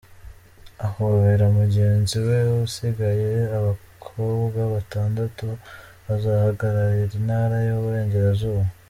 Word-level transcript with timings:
Ahobera 0.85 1.45
mugenzi 1.57 2.17
we 2.27 2.37
usigayeAbakobwa 2.65 4.59
batandatu 4.73 5.45
bazahagararira 6.05 7.13
Intara 7.19 7.55
y'Uburengerazuba. 7.67 8.63